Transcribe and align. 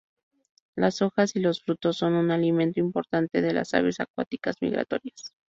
Las 0.75 1.03
hojas 1.03 1.35
y 1.35 1.39
los 1.41 1.61
frutos 1.61 1.97
son 1.97 2.15
un 2.15 2.31
alimento 2.31 2.79
importante 2.79 3.39
de 3.39 3.53
las 3.53 3.75
aves 3.75 3.99
acuáticas 3.99 4.55
migratorias. 4.59 5.31